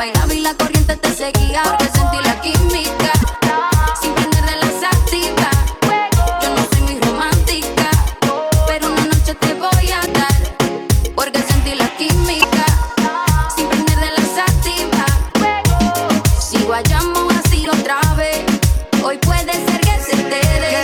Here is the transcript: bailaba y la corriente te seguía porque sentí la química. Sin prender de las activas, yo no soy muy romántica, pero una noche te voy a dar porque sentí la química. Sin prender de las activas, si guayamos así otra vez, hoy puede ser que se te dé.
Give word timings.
bailaba 0.00 0.32
y 0.32 0.40
la 0.40 0.54
corriente 0.54 0.96
te 0.96 1.12
seguía 1.12 1.62
porque 1.62 1.84
sentí 1.84 2.16
la 2.24 2.40
química. 2.40 3.12
Sin 4.00 4.14
prender 4.14 4.44
de 4.46 4.56
las 4.56 4.82
activas, 4.94 5.56
yo 6.40 6.48
no 6.56 6.62
soy 6.70 6.80
muy 6.88 7.00
romántica, 7.00 7.90
pero 8.66 8.86
una 8.90 9.04
noche 9.04 9.34
te 9.34 9.52
voy 9.52 9.90
a 9.92 10.00
dar 10.18 10.40
porque 11.14 11.42
sentí 11.42 11.74
la 11.74 11.88
química. 11.98 12.64
Sin 13.54 13.66
prender 13.68 13.98
de 14.06 14.10
las 14.18 14.38
activas, 14.48 15.12
si 16.48 16.56
guayamos 16.62 17.34
así 17.34 17.68
otra 17.68 18.00
vez, 18.14 18.46
hoy 19.04 19.18
puede 19.18 19.52
ser 19.52 19.80
que 19.82 20.00
se 20.00 20.16
te 20.16 20.40
dé. 20.62 20.79